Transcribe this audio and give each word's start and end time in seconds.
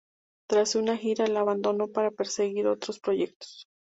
Tras 0.49 0.73
una 0.73 0.97
gira 0.97 1.27
la 1.27 1.41
abandonó 1.41 1.87
para 1.91 2.09
perseguir 2.09 2.65
otros 2.65 2.99
proyectos. 2.99 3.67